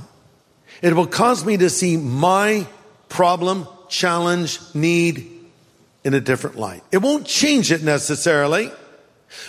it 0.83 0.95
will 0.95 1.09
cause 1.09 1.45
me 1.45 1.57
to 1.57 1.69
see 1.69 1.97
my 1.97 2.65
problem, 3.09 3.67
challenge, 3.89 4.61
need 4.73 5.29
in 6.05 6.15
a 6.15 6.21
different 6.21 6.55
light. 6.55 6.85
It 6.93 6.99
won't 6.99 7.27
change 7.27 7.73
it 7.73 7.83
necessarily, 7.83 8.71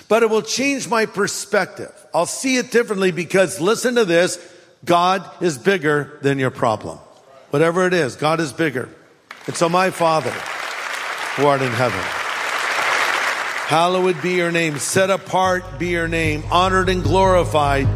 but 0.07 0.23
it 0.23 0.31
will 0.31 0.41
change 0.41 0.87
my 0.87 1.05
perspective. 1.05 1.93
I'll 2.11 2.25
see 2.25 2.57
it 2.57 2.71
differently 2.71 3.11
because 3.11 3.61
listen 3.61 3.93
to 3.93 4.05
this. 4.05 4.43
God 4.83 5.29
is 5.43 5.59
bigger 5.59 6.17
than 6.23 6.39
your 6.39 6.49
problem. 6.49 6.97
Whatever 7.51 7.85
it 7.85 7.93
is, 7.93 8.15
God 8.15 8.39
is 8.39 8.51
bigger. 8.51 8.89
And 9.45 9.55
so 9.57 9.67
my 9.67 9.89
Father, 9.89 10.31
who 10.31 11.45
art 11.45 11.61
in 11.61 11.71
heaven, 11.71 11.99
hallowed 13.67 14.21
be 14.21 14.35
your 14.35 14.51
name, 14.51 14.77
set 14.77 15.09
apart 15.09 15.77
be 15.77 15.89
your 15.89 16.07
name, 16.07 16.43
honored 16.49 16.87
and 16.87 17.03
glorified 17.03 17.87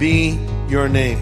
be 0.00 0.36
your 0.68 0.88
name. 0.88 1.18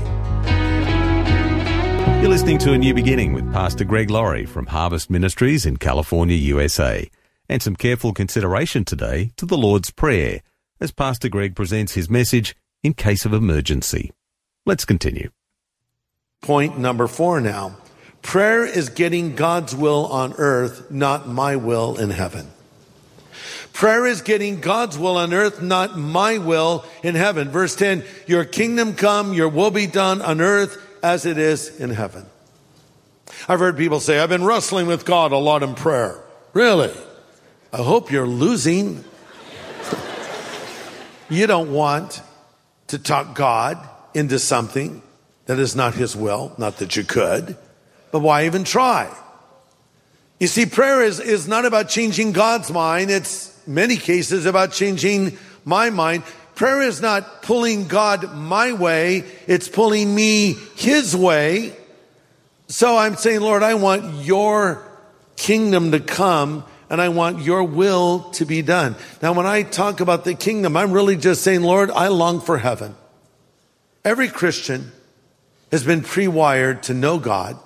You're 2.23 2.31
listening 2.31 2.57
to 2.59 2.73
A 2.73 2.79
New 2.79 2.95
Beginning 2.95 3.35
with 3.35 3.53
Pastor 3.53 3.85
Greg 3.85 4.09
Laurie 4.09 4.47
from 4.47 4.67
Harvest 4.67 5.11
Ministries 5.11 5.67
in 5.67 5.77
California, 5.77 6.37
USA. 6.37 7.11
And 7.51 7.63
some 7.63 7.77
careful 7.77 8.15
consideration 8.15 8.87
today 8.87 9.33
to 9.37 9.45
the 9.45 9.59
Lord's 9.59 9.91
Prayer 9.91 10.41
as 10.81 10.93
Pastor 10.93 11.29
Greg 11.29 11.55
presents 11.55 11.93
his 11.93 12.09
message 12.09 12.57
in 12.83 12.95
case 12.95 13.27
of 13.27 13.35
emergency. 13.35 14.13
Let's 14.65 14.87
continue. 14.87 15.31
Point 16.41 16.79
number 16.79 17.07
four 17.07 17.41
now 17.41 17.77
Prayer 18.29 18.67
is 18.67 18.91
getting 18.91 19.37
God's 19.37 19.75
will 19.75 20.05
on 20.05 20.35
earth, 20.35 20.91
not 20.91 21.27
my 21.27 21.57
will 21.57 21.97
in 21.97 22.11
heaven. 22.11 22.47
Prayer 23.73 24.05
is 24.05 24.21
getting 24.21 24.61
God's 24.61 24.99
will 24.99 25.17
on 25.17 25.33
earth, 25.33 25.63
not 25.63 25.99
my 25.99 26.37
will 26.37 26.85
in 27.03 27.15
heaven. 27.15 27.49
Verse 27.49 27.75
10, 27.75 28.05
your 28.27 28.45
kingdom 28.45 28.93
come, 28.93 29.33
your 29.33 29.49
will 29.49 29.71
be 29.71 29.87
done 29.87 30.21
on 30.21 30.43
earth 30.43 30.77
as 31.03 31.25
it 31.25 31.39
is 31.39 31.81
in 31.81 31.89
heaven. 31.89 32.27
I've 33.49 33.61
heard 33.61 33.79
people 33.79 33.99
say, 33.99 34.19
I've 34.19 34.29
been 34.29 34.45
wrestling 34.45 34.87
with 34.87 35.07
God 35.07 35.33
a 35.33 35.39
lot 35.39 35.63
in 35.63 35.75
prayer. 35.75 36.23
Really? 36.53 36.93
I 37.73 37.79
hope 37.79 38.13
you're 38.13 38.27
losing. 38.27 39.05
you 41.31 41.47
don't 41.47 41.73
want 41.73 42.21
to 42.89 42.99
talk 42.99 43.35
God 43.35 43.79
into 44.13 44.39
something 44.39 45.01
that 45.47 45.59
is 45.59 45.75
not 45.75 45.95
His 45.95 46.15
will, 46.15 46.55
not 46.59 46.77
that 46.77 46.95
you 46.95 47.05
could, 47.05 47.57
but 48.11 48.21
why 48.21 48.47
even 48.47 48.65
try? 48.65 49.15
You 50.39 50.47
see, 50.47 50.67
prayer 50.67 51.03
is, 51.03 51.19
is 51.19 51.49
not 51.49 51.65
about 51.65 51.89
changing 51.89 52.33
God's 52.33 52.71
mind. 52.71 53.11
It's 53.11 53.55
many 53.67 53.97
cases 53.97 54.47
about 54.47 54.73
changing 54.73 55.37
my 55.65 55.91
mind. 55.91 56.23
Prayer 56.55 56.83
is 56.83 57.01
not 57.01 57.43
pulling 57.43 57.89
God 57.89 58.35
my 58.35 58.73
way. 58.73 59.25
It's 59.47 59.69
pulling 59.69 60.15
me 60.15 60.55
His 60.77 61.17
way. 61.17 61.75
So 62.69 62.97
I'm 62.97 63.17
saying, 63.17 63.41
Lord, 63.41 63.63
I 63.63 63.75
want 63.75 64.25
your 64.25 64.85
kingdom 65.37 65.93
to 65.93 66.01
come 66.01 66.65
and 66.91 67.01
I 67.01 67.09
want 67.09 67.43
your 67.43 67.65
will 67.65 68.31
to 68.33 68.45
be 68.45 68.63
done. 68.63 68.97
Now, 69.23 69.33
when 69.33 69.47
I 69.47 69.63
talk 69.63 70.01
about 70.01 70.25
the 70.25 70.35
kingdom, 70.35 70.77
I'm 70.77 70.93
really 70.93 71.17
just 71.17 71.43
saying, 71.43 71.63
Lord, 71.63 71.91
I 71.91 72.09
long 72.09 72.41
for 72.41 72.59
heaven. 72.59 72.95
Every 74.05 74.29
Christian 74.29 74.93
has 75.71 75.85
been 75.85 76.03
pre-wired 76.03 76.85
to 76.85 76.95
know 76.95 77.19
God 77.19 77.59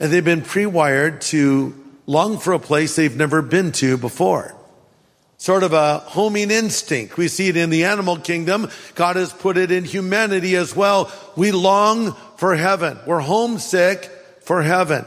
and 0.00 0.10
they've 0.10 0.24
been 0.24 0.42
pre-wired 0.42 1.20
to 1.20 1.74
long 2.06 2.38
for 2.38 2.54
a 2.54 2.58
place 2.58 2.96
they've 2.96 3.16
never 3.16 3.42
been 3.42 3.70
to 3.72 3.96
before. 3.96 4.56
Sort 5.36 5.62
of 5.62 5.72
a 5.72 5.98
homing 5.98 6.50
instinct. 6.50 7.16
We 7.16 7.28
see 7.28 7.48
it 7.48 7.56
in 7.56 7.70
the 7.70 7.84
animal 7.84 8.18
kingdom. 8.18 8.70
God 8.94 9.16
has 9.16 9.32
put 9.32 9.56
it 9.56 9.70
in 9.70 9.84
humanity 9.84 10.56
as 10.56 10.74
well. 10.74 11.12
We 11.36 11.52
long 11.52 12.14
for 12.36 12.56
heaven. 12.56 12.98
We're 13.06 13.20
homesick 13.20 14.04
for 14.42 14.62
heaven. 14.62 15.04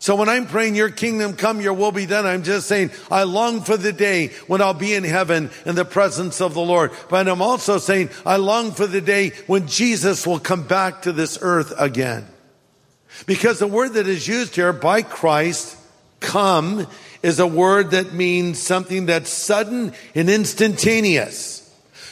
So 0.00 0.16
when 0.16 0.30
I'm 0.30 0.46
praying, 0.46 0.76
your 0.76 0.90
kingdom 0.90 1.36
come, 1.36 1.60
your 1.60 1.74
will 1.74 1.92
be 1.92 2.06
done, 2.06 2.24
I'm 2.24 2.42
just 2.42 2.66
saying, 2.66 2.90
I 3.10 3.24
long 3.24 3.60
for 3.60 3.76
the 3.76 3.92
day 3.92 4.28
when 4.46 4.62
I'll 4.62 4.72
be 4.72 4.94
in 4.94 5.04
heaven 5.04 5.50
in 5.66 5.74
the 5.74 5.84
presence 5.84 6.40
of 6.40 6.54
the 6.54 6.62
Lord. 6.62 6.92
But 7.10 7.28
I'm 7.28 7.42
also 7.42 7.76
saying, 7.76 8.08
I 8.24 8.36
long 8.36 8.72
for 8.72 8.86
the 8.86 9.02
day 9.02 9.30
when 9.46 9.68
Jesus 9.68 10.26
will 10.26 10.40
come 10.40 10.62
back 10.62 11.02
to 11.02 11.12
this 11.12 11.38
earth 11.42 11.74
again. 11.78 12.26
Because 13.26 13.58
the 13.58 13.66
word 13.66 13.94
that 13.94 14.06
is 14.06 14.26
used 14.26 14.54
here 14.54 14.72
by 14.72 15.02
Christ, 15.02 15.76
come, 16.20 16.86
is 17.22 17.38
a 17.38 17.46
word 17.46 17.92
that 17.92 18.12
means 18.12 18.58
something 18.58 19.06
that's 19.06 19.30
sudden 19.30 19.92
and 20.14 20.30
instantaneous. 20.30 21.58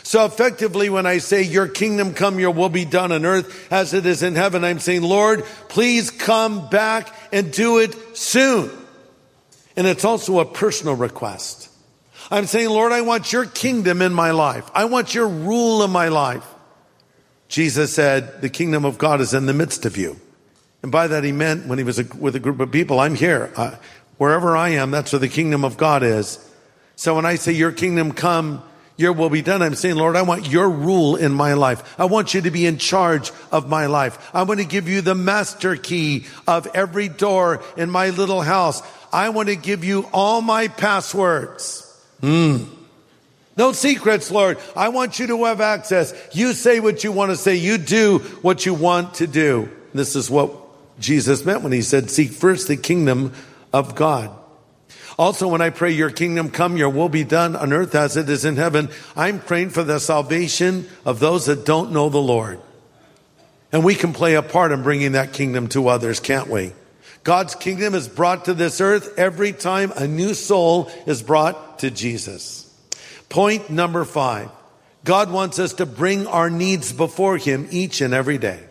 So 0.02 0.24
effectively, 0.24 0.88
when 0.88 1.06
I 1.06 1.18
say, 1.18 1.42
Your 1.42 1.68
kingdom 1.68 2.14
come, 2.14 2.38
your 2.38 2.50
will 2.50 2.70
be 2.70 2.84
done 2.84 3.12
on 3.12 3.26
earth 3.26 3.70
as 3.70 3.92
it 3.92 4.06
is 4.06 4.22
in 4.22 4.34
heaven, 4.34 4.64
I'm 4.64 4.78
saying, 4.78 5.02
Lord, 5.02 5.44
please 5.68 6.10
come 6.10 6.68
back 6.70 7.14
and 7.32 7.52
do 7.52 7.78
it 7.78 7.94
soon. 8.16 8.70
And 9.76 9.86
it's 9.86 10.04
also 10.04 10.40
a 10.40 10.44
personal 10.44 10.94
request. 10.94 11.68
I'm 12.30 12.46
saying, 12.46 12.68
Lord, 12.68 12.92
I 12.92 13.02
want 13.02 13.32
your 13.32 13.46
kingdom 13.46 14.02
in 14.02 14.12
my 14.12 14.32
life. 14.32 14.70
I 14.74 14.86
want 14.86 15.14
your 15.14 15.28
rule 15.28 15.82
in 15.82 15.90
my 15.90 16.08
life. 16.08 16.46
Jesus 17.48 17.94
said, 17.94 18.40
The 18.40 18.50
kingdom 18.50 18.84
of 18.84 18.98
God 18.98 19.20
is 19.20 19.34
in 19.34 19.46
the 19.46 19.54
midst 19.54 19.86
of 19.86 19.96
you. 19.96 20.18
And 20.82 20.92
by 20.92 21.08
that 21.08 21.24
he 21.24 21.32
meant 21.32 21.66
when 21.66 21.78
he 21.78 21.84
was 21.84 21.98
a, 21.98 22.04
with 22.18 22.36
a 22.36 22.40
group 22.40 22.60
of 22.60 22.70
people, 22.70 23.00
I'm 23.00 23.14
here. 23.14 23.52
Uh, 23.56 23.76
wherever 24.16 24.56
I 24.56 24.70
am, 24.70 24.90
that's 24.90 25.12
where 25.12 25.18
the 25.18 25.28
kingdom 25.28 25.64
of 25.64 25.76
God 25.76 26.02
is. 26.02 26.38
So 26.96 27.16
when 27.16 27.26
I 27.26 27.36
say 27.36 27.52
your 27.52 27.72
kingdom 27.72 28.12
come, 28.12 28.62
your 28.96 29.12
will 29.12 29.30
be 29.30 29.42
done. 29.42 29.62
I'm 29.62 29.76
saying, 29.76 29.94
Lord, 29.94 30.16
I 30.16 30.22
want 30.22 30.48
your 30.48 30.68
rule 30.68 31.14
in 31.14 31.32
my 31.32 31.54
life. 31.54 31.98
I 32.00 32.06
want 32.06 32.34
you 32.34 32.40
to 32.42 32.50
be 32.50 32.66
in 32.66 32.78
charge 32.78 33.30
of 33.52 33.68
my 33.68 33.86
life. 33.86 34.30
I 34.34 34.42
want 34.42 34.58
to 34.58 34.66
give 34.66 34.88
you 34.88 35.00
the 35.00 35.14
master 35.14 35.76
key 35.76 36.26
of 36.48 36.66
every 36.74 37.08
door 37.08 37.62
in 37.76 37.90
my 37.90 38.10
little 38.10 38.42
house. 38.42 38.82
I 39.12 39.28
want 39.28 39.48
to 39.50 39.56
give 39.56 39.84
you 39.84 40.08
all 40.12 40.40
my 40.40 40.66
passwords. 40.66 41.84
Hmm. 42.20 42.64
No 43.56 43.70
secrets, 43.72 44.32
Lord. 44.32 44.58
I 44.76 44.88
want 44.88 45.20
you 45.20 45.28
to 45.28 45.44
have 45.44 45.60
access. 45.60 46.12
You 46.32 46.52
say 46.52 46.80
what 46.80 47.04
you 47.04 47.12
want 47.12 47.30
to 47.30 47.36
say. 47.36 47.54
You 47.54 47.78
do 47.78 48.18
what 48.42 48.66
you 48.66 48.74
want 48.74 49.14
to 49.14 49.28
do. 49.28 49.70
This 49.94 50.16
is 50.16 50.28
what 50.28 50.67
Jesus 50.98 51.44
meant 51.44 51.62
when 51.62 51.72
he 51.72 51.82
said, 51.82 52.10
seek 52.10 52.30
first 52.32 52.68
the 52.68 52.76
kingdom 52.76 53.32
of 53.72 53.94
God. 53.94 54.30
Also, 55.18 55.48
when 55.48 55.60
I 55.60 55.70
pray 55.70 55.90
your 55.90 56.10
kingdom 56.10 56.50
come, 56.50 56.76
your 56.76 56.90
will 56.90 57.08
be 57.08 57.24
done 57.24 57.56
on 57.56 57.72
earth 57.72 57.94
as 57.94 58.16
it 58.16 58.28
is 58.28 58.44
in 58.44 58.56
heaven, 58.56 58.88
I'm 59.16 59.40
praying 59.40 59.70
for 59.70 59.82
the 59.82 59.98
salvation 59.98 60.88
of 61.04 61.18
those 61.18 61.46
that 61.46 61.66
don't 61.66 61.92
know 61.92 62.08
the 62.08 62.18
Lord. 62.18 62.60
And 63.72 63.84
we 63.84 63.96
can 63.96 64.12
play 64.12 64.34
a 64.34 64.42
part 64.42 64.72
in 64.72 64.82
bringing 64.82 65.12
that 65.12 65.32
kingdom 65.32 65.68
to 65.70 65.88
others, 65.88 66.20
can't 66.20 66.48
we? 66.48 66.72
God's 67.24 67.56
kingdom 67.56 67.94
is 67.94 68.08
brought 68.08 68.44
to 68.44 68.54
this 68.54 68.80
earth 68.80 69.18
every 69.18 69.52
time 69.52 69.92
a 69.96 70.06
new 70.06 70.34
soul 70.34 70.90
is 71.04 71.22
brought 71.22 71.80
to 71.80 71.90
Jesus. 71.90 72.64
Point 73.28 73.68
number 73.70 74.04
five. 74.04 74.50
God 75.04 75.30
wants 75.30 75.58
us 75.58 75.74
to 75.74 75.86
bring 75.86 76.26
our 76.26 76.48
needs 76.48 76.92
before 76.92 77.36
Him 77.36 77.68
each 77.70 78.00
and 78.00 78.14
every 78.14 78.38
day. 78.38 78.62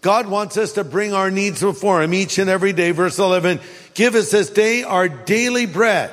God 0.00 0.28
wants 0.28 0.56
us 0.56 0.72
to 0.74 0.84
bring 0.84 1.12
our 1.12 1.30
needs 1.30 1.60
before 1.60 2.02
Him 2.02 2.14
each 2.14 2.38
and 2.38 2.48
every 2.48 2.72
day. 2.72 2.92
Verse 2.92 3.18
11, 3.18 3.60
give 3.94 4.14
us 4.14 4.30
this 4.30 4.50
day 4.50 4.84
our 4.84 5.08
daily 5.08 5.66
bread. 5.66 6.10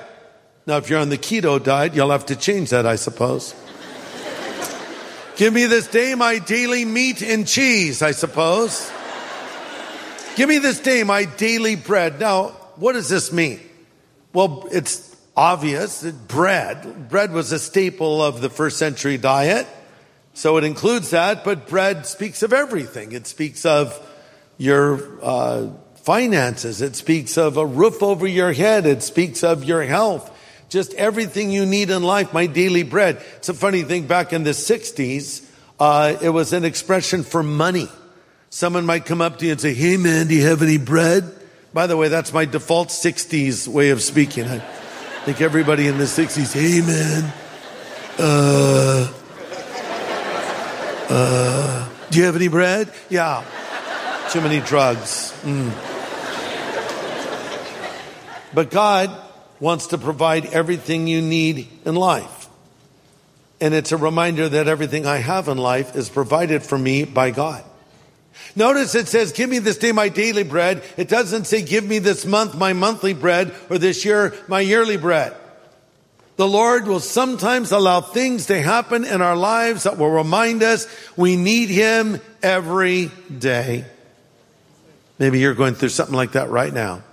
Now, 0.66 0.78
if 0.78 0.90
you're 0.90 1.00
on 1.00 1.10
the 1.10 1.18
keto 1.18 1.64
diet, 1.64 1.94
you'll 1.94 2.10
have 2.10 2.26
to 2.28 2.36
change 2.36 2.72
that, 2.72 2.88
I 2.88 2.96
suppose. 2.96 3.54
give 5.36 5.54
me 5.54 5.68
this 5.68 5.88
day 5.88 6.16
my 6.16 6.40
daily 6.40 6.84
meat 6.84 7.22
and 7.22 7.48
cheese, 7.48 8.02
I 8.02 8.12
suppose. 8.12 8.92
give 10.36 10.50
me 10.50 10.58
this 10.58 10.80
day 10.80 11.04
my 11.04 11.26
daily 11.26 11.76
bread. 11.76 12.20
Now, 12.20 12.48
what 12.78 12.94
does 12.94 13.10
this 13.10 13.32
mean? 13.32 13.60
Well, 14.34 14.68
it's 14.72 15.16
obvious 15.38 16.02
that 16.02 16.28
bread, 16.28 17.10
bread 17.10 17.32
was 17.32 17.52
a 17.52 17.60
staple 17.60 18.24
of 18.24 18.42
the 18.42 18.50
first 18.50 18.78
century 18.78 19.18
diet. 19.18 19.68
So 20.36 20.58
it 20.58 20.66
includes 20.66 21.12
that, 21.12 21.46
but 21.46 21.68
bread 21.68 22.06
speaks 22.06 22.44
of 22.44 22.52
everything. 22.52 23.14
It 23.14 23.26
speaks 23.26 23.66
of 23.66 23.98
your 24.58 25.02
uh, 25.24 25.70
finances. 26.04 26.82
It 26.82 26.98
speaks 26.98 27.38
of 27.38 27.56
a 27.56 27.66
roof 27.66 28.04
over 28.04 28.28
your 28.28 28.52
head. 28.52 28.86
It 28.86 29.02
speaks 29.02 29.46
of 29.46 29.64
your 29.64 29.82
health. 29.82 30.30
Just 30.68 30.94
everything 30.96 31.52
you 31.52 31.66
need 31.66 31.90
in 31.90 32.04
life, 32.04 32.34
my 32.34 32.48
daily 32.48 32.84
bread. 32.84 33.22
It's 33.38 33.48
a 33.48 33.54
funny 33.54 33.84
thing, 33.84 34.08
back 34.08 34.34
in 34.34 34.44
the 34.44 34.52
60s, 34.52 35.50
uh, 35.80 36.18
it 36.22 36.30
was 36.30 36.52
an 36.52 36.66
expression 36.66 37.24
for 37.24 37.42
money. 37.42 37.88
Someone 38.50 38.86
might 38.86 39.06
come 39.06 39.22
up 39.22 39.40
to 39.40 39.46
you 39.46 39.54
and 39.54 39.62
say, 39.62 39.74
Hey 39.74 39.96
man, 39.96 40.28
do 40.28 40.36
you 40.36 40.46
have 40.46 40.62
any 40.62 40.78
bread? 40.78 41.34
By 41.74 41.88
the 41.88 41.96
way, 41.96 42.10
that's 42.10 42.34
my 42.34 42.44
default 42.44 42.90
60s 42.90 43.70
way 43.70 43.92
of 43.92 44.02
speaking. 44.02 44.46
I 44.46 44.60
think 45.24 45.40
everybody 45.40 45.88
in 45.88 45.98
the 45.98 46.06
60s, 46.06 46.54
Hey 46.54 46.82
man, 46.82 47.34
uh, 48.20 49.14
do 51.16 52.20
you 52.20 52.26
have 52.26 52.36
any 52.36 52.50
bread? 52.50 52.92
Yeah. 53.10 53.44
Too 54.32 54.42
many 54.42 54.60
drugs. 54.60 55.34
Mm. 55.44 55.72
But 58.54 58.70
God 58.70 59.16
wants 59.60 59.88
to 59.88 59.98
provide 59.98 60.46
everything 60.48 61.08
you 61.08 61.22
need 61.22 61.68
in 61.86 61.96
life. 61.96 62.50
And 63.62 63.74
it's 63.74 63.94
a 63.94 63.98
reminder 63.98 64.50
that 64.50 64.68
everything 64.68 65.06
I 65.06 65.18
have 65.18 65.48
in 65.48 65.58
life 65.58 65.96
is 65.96 66.10
provided 66.10 66.64
for 66.64 66.78
me 66.78 67.06
by 67.06 67.32
God. 67.32 67.64
Notice 68.56 68.96
it 68.96 69.08
says, 69.08 69.32
give 69.32 69.50
me 69.50 69.60
this 69.60 69.78
day 69.78 69.94
my 69.94 70.10
daily 70.10 70.44
bread. 70.44 70.84
It 70.98 71.08
doesn't 71.08 71.46
say, 71.46 71.62
give 71.62 71.86
me 71.86 72.00
this 72.00 72.26
month 72.26 72.56
my 72.56 72.74
monthly 72.74 73.14
bread 73.14 73.54
or 73.70 73.78
this 73.78 74.04
year 74.04 74.34
my 74.48 74.60
yearly 74.60 74.98
bread. 74.98 75.34
The 76.38 76.48
Lord 76.48 76.88
will 76.88 77.00
sometimes 77.00 77.72
allow 77.72 78.02
things 78.02 78.48
to 78.48 78.62
happen 78.62 79.06
in 79.06 79.22
our 79.22 79.38
lives 79.38 79.84
that 79.84 79.98
will 79.98 80.10
remind 80.10 80.64
us 80.64 80.88
we 81.16 81.38
need 81.38 81.70
Him 81.70 82.20
every 82.44 83.10
day. 83.38 83.86
Maybe 85.18 85.40
you're 85.40 85.54
going 85.54 85.76
through 85.76 85.90
something 85.90 86.16
like 86.16 86.34
that 86.34 86.50
right 86.50 86.74
now. 86.74 87.04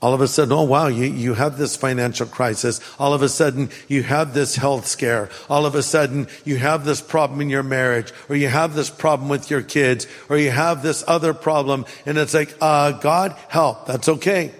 All 0.00 0.14
of 0.14 0.20
a 0.20 0.28
sudden, 0.28 0.52
oh 0.52 0.62
wow, 0.62 0.86
you, 0.86 1.06
you 1.06 1.34
have 1.34 1.58
this 1.58 1.74
financial 1.76 2.26
crisis. 2.26 2.80
All 3.00 3.12
of 3.12 3.20
a 3.20 3.28
sudden, 3.28 3.68
you 3.88 4.04
have 4.04 4.32
this 4.32 4.54
health 4.54 4.86
scare. 4.86 5.28
All 5.50 5.66
of 5.66 5.74
a 5.74 5.82
sudden, 5.82 6.28
you 6.44 6.56
have 6.56 6.84
this 6.84 7.00
problem 7.00 7.40
in 7.40 7.50
your 7.50 7.64
marriage, 7.64 8.12
or 8.28 8.36
you 8.36 8.46
have 8.46 8.74
this 8.74 8.90
problem 8.90 9.28
with 9.28 9.50
your 9.50 9.60
kids, 9.60 10.06
or 10.28 10.38
you 10.38 10.52
have 10.52 10.84
this 10.84 11.02
other 11.08 11.34
problem, 11.34 11.84
and 12.06 12.16
it's 12.16 12.32
like, 12.32 12.54
uh, 12.60 12.92
God, 12.92 13.36
help. 13.48 13.86
That's 13.86 14.08
okay. 14.08 14.52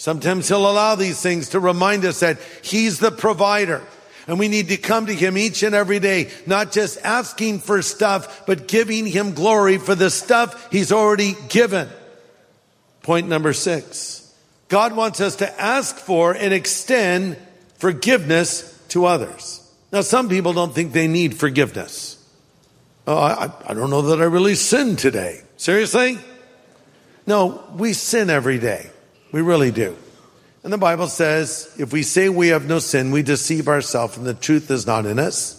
Sometimes 0.00 0.48
he'll 0.48 0.66
allow 0.66 0.94
these 0.94 1.20
things 1.20 1.50
to 1.50 1.60
remind 1.60 2.06
us 2.06 2.20
that 2.20 2.38
he's 2.62 3.00
the 3.00 3.10
provider. 3.10 3.82
And 4.26 4.38
we 4.38 4.48
need 4.48 4.68
to 4.68 4.78
come 4.78 5.04
to 5.04 5.14
him 5.14 5.36
each 5.36 5.62
and 5.62 5.74
every 5.74 5.98
day, 5.98 6.30
not 6.46 6.72
just 6.72 6.98
asking 7.04 7.58
for 7.58 7.82
stuff, 7.82 8.46
but 8.46 8.66
giving 8.66 9.04
him 9.04 9.34
glory 9.34 9.76
for 9.76 9.94
the 9.94 10.08
stuff 10.08 10.72
he's 10.72 10.90
already 10.90 11.34
given. 11.50 11.86
Point 13.02 13.28
number 13.28 13.52
six. 13.52 14.34
God 14.68 14.96
wants 14.96 15.20
us 15.20 15.36
to 15.36 15.60
ask 15.60 15.94
for 15.96 16.32
and 16.32 16.54
extend 16.54 17.36
forgiveness 17.76 18.82
to 18.88 19.04
others. 19.04 19.70
Now, 19.92 20.00
some 20.00 20.30
people 20.30 20.54
don't 20.54 20.74
think 20.74 20.94
they 20.94 21.08
need 21.08 21.34
forgiveness. 21.34 22.16
Oh, 23.06 23.18
I, 23.18 23.52
I 23.66 23.74
don't 23.74 23.90
know 23.90 24.00
that 24.00 24.22
I 24.22 24.24
really 24.24 24.54
sinned 24.54 24.98
today. 24.98 25.42
Seriously? 25.58 26.16
No, 27.26 27.62
we 27.74 27.92
sin 27.92 28.30
every 28.30 28.58
day. 28.58 28.88
We 29.32 29.40
really 29.40 29.70
do. 29.70 29.96
And 30.62 30.72
the 30.72 30.78
Bible 30.78 31.06
says 31.06 31.74
if 31.78 31.92
we 31.92 32.02
say 32.02 32.28
we 32.28 32.48
have 32.48 32.68
no 32.68 32.78
sin, 32.78 33.10
we 33.10 33.22
deceive 33.22 33.68
ourselves 33.68 34.16
and 34.16 34.26
the 34.26 34.34
truth 34.34 34.70
is 34.70 34.86
not 34.86 35.06
in 35.06 35.18
us. 35.18 35.56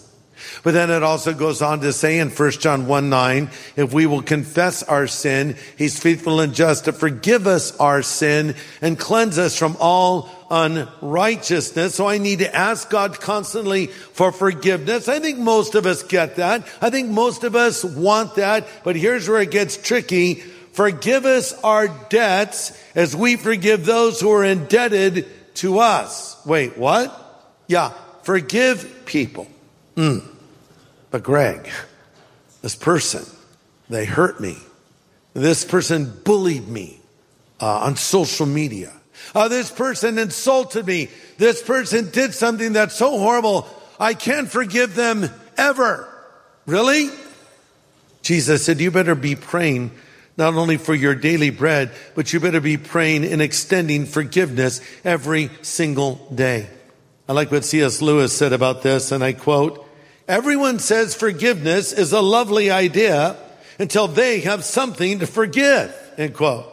But 0.64 0.74
then 0.74 0.90
it 0.90 1.04
also 1.04 1.34
goes 1.34 1.62
on 1.62 1.82
to 1.82 1.94
say 1.94 2.20
in 2.20 2.30
1 2.30 2.52
John 2.52 2.88
1 2.88 3.10
9, 3.10 3.50
if 3.76 3.94
we 3.94 4.06
will 4.06 4.22
confess 4.22 4.84
our 4.84 5.08
sin, 5.08 5.56
he's 5.78 6.00
faithful 6.00 6.40
and 6.40 6.54
just 6.54 6.86
to 6.86 6.94
forgive 6.94 7.48
us 7.48 7.76
our 7.78 8.02
sin 8.02 8.56
and 8.82 8.98
cleanse 8.98 9.38
us 9.38 9.58
from 9.58 9.78
all 9.80 10.30
unrighteousness. 10.50 11.96
So 11.96 12.08
I 12.08 12.18
need 12.18 12.40
to 12.40 12.56
ask 12.56 12.90
God 12.90 13.20
constantly 13.20 13.88
for 13.88 14.32
forgiveness. 14.32 15.08
I 15.08 15.20
think 15.20 15.40
most 15.40 15.76
of 15.76 15.86
us 15.86 16.04
get 16.04 16.36
that. 16.36 16.68
I 16.82 16.90
think 16.90 17.10
most 17.10 17.44
of 17.44 17.56
us 17.56 17.84
want 17.84 18.36
that. 18.36 18.68
But 18.84 18.96
here's 18.96 19.30
where 19.30 19.42
it 19.42 19.52
gets 19.52 19.78
tricky. 19.78 20.44
Forgive 20.74 21.26
us 21.26 21.54
our 21.64 21.88
debts 22.10 22.72
as 22.96 23.16
we 23.16 23.36
forgive 23.36 23.86
those 23.86 24.22
who 24.22 24.32
are 24.32 24.44
indebted 24.44 25.28
to 25.56 25.80
us. 25.80 26.44
Wait, 26.46 26.78
what? 26.78 27.54
Yeah, 27.68 27.92
forgive 28.24 29.06
people. 29.06 29.48
Mm. 29.96 30.26
But 31.10 31.24
Greg, 31.24 31.70
this 32.62 32.76
person, 32.76 33.26
they 33.90 34.06
hurt 34.06 34.40
me. 34.40 34.58
This 35.34 35.66
person 35.66 36.12
bullied 36.24 36.68
me 36.68 37.00
uh, 37.60 37.80
on 37.80 37.98
social 37.98 38.46
media. 38.46 38.94
Uh, 39.36 39.48
this 39.48 39.70
person 39.70 40.18
insulted 40.18 40.88
me. 40.88 41.10
This 41.38 41.62
person 41.62 42.10
did 42.12 42.34
something 42.34 42.74
that's 42.74 42.96
so 42.96 43.18
horrible. 43.18 43.68
I 44.00 44.14
can't 44.14 44.50
forgive 44.50 44.96
them 44.96 45.30
ever. 45.58 46.08
Really? 46.66 47.10
Jesus 48.22 48.66
said, 48.66 48.80
you 48.80 48.92
better 48.92 49.16
be 49.16 49.36
praying 49.36 49.92
not 50.42 50.56
only 50.56 50.78
for 50.78 50.96
your 50.96 51.14
daily 51.14 51.52
bread, 51.52 51.92
but 52.16 52.34
you 52.34 52.40
better 52.40 52.60
be 52.60 52.76
praying 52.76 53.24
and 53.24 53.44
extending 53.44 54.08
forgiveness 54.08 54.82
every 55.06 55.52
single 55.62 56.16
day. 56.34 56.68
I 57.30 57.34
like 57.34 57.52
what 57.52 57.64
C.S. 57.64 58.02
Lewis 58.02 58.36
said 58.36 58.52
about 58.52 58.82
this, 58.82 59.12
and 59.12 59.24
I 59.24 59.34
quote, 59.34 59.88
Everyone 60.28 60.80
says 60.80 61.14
forgiveness 61.14 61.94
is 61.94 62.12
a 62.12 62.22
lovely 62.22 62.72
idea 62.72 63.38
until 63.78 64.08
they 64.08 64.40
have 64.40 64.64
something 64.64 65.20
to 65.20 65.28
forgive, 65.28 65.96
end 66.18 66.34
quote. 66.34 66.66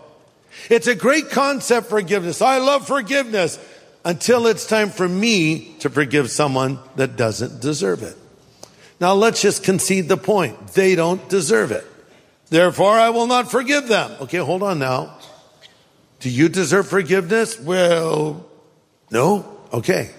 It's 0.70 0.86
a 0.86 0.94
great 0.94 1.28
concept, 1.28 1.88
forgiveness. 1.88 2.40
I 2.40 2.58
love 2.58 2.86
forgiveness 2.86 3.58
until 4.02 4.46
it's 4.46 4.66
time 4.66 4.88
for 4.88 5.06
me 5.06 5.74
to 5.80 5.90
forgive 5.90 6.30
someone 6.30 6.78
that 6.96 7.16
doesn't 7.16 7.60
deserve 7.60 8.02
it. 8.02 8.16
Now 8.98 9.12
let's 9.12 9.42
just 9.42 9.62
concede 9.62 10.08
the 10.08 10.16
point. 10.16 10.68
They 10.68 10.94
don't 10.94 11.28
deserve 11.28 11.70
it. 11.70 11.84
Therefore, 12.50 12.92
I 12.92 13.10
will 13.10 13.26
not 13.26 13.50
forgive 13.50 13.88
them. 13.88 14.10
Okay, 14.22 14.38
hold 14.38 14.62
on 14.62 14.78
now. 14.78 15.18
Do 16.20 16.30
you 16.30 16.48
deserve 16.48 16.88
forgiveness? 16.88 17.60
Well, 17.60 18.46
no. 19.10 19.58
Okay. 19.72 20.10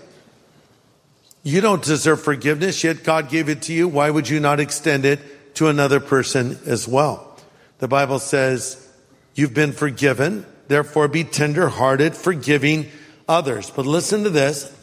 You 1.44 1.62
don't 1.62 1.84
deserve 1.84 2.22
forgiveness, 2.22 2.84
yet 2.84 3.04
God 3.04 3.30
gave 3.30 3.50
it 3.50 3.64
to 3.64 3.74
you. 3.74 3.88
Why 3.88 4.10
would 4.10 4.30
you 4.30 4.40
not 4.40 4.60
extend 4.60 5.06
it 5.06 5.56
to 5.56 5.68
another 5.68 6.00
person 6.00 6.60
as 6.66 6.88
well? 6.88 7.38
The 7.80 7.88
Bible 7.88 8.20
says, 8.20 8.88
you've 9.36 9.54
been 9.54 9.72
forgiven, 9.72 10.46
therefore 10.68 11.08
be 11.08 11.24
tenderhearted, 11.24 12.16
forgiving 12.16 12.92
others. 13.28 13.70
But 13.70 13.86
listen 13.86 14.24
to 14.24 14.30
this. 14.30 14.76